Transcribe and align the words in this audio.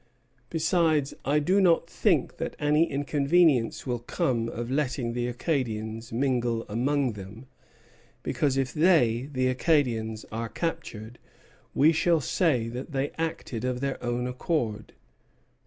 Besides, 0.49 1.13
I 1.25 1.37
do 1.37 1.61
not 1.61 1.87
think 1.87 2.37
that 2.37 2.55
any 2.57 2.89
inconvenience 2.89 3.85
will 3.85 3.99
come 3.99 4.49
of 4.49 4.71
letting 4.71 5.13
the 5.13 5.27
Acadians 5.27 6.11
mingle 6.11 6.65
among 6.67 7.11
them, 7.13 7.45
because 8.23 8.57
if 8.57 8.73
they 8.73 9.29
[the 9.31 9.47
Acadians] 9.47 10.25
are 10.31 10.49
captured, 10.49 11.19
we 11.75 11.91
shall 11.91 12.19
say 12.19 12.67
that 12.69 12.93
they 12.93 13.11
acted 13.19 13.63
of 13.63 13.79
their 13.79 14.03
own 14.03 14.25
accord." 14.25 14.93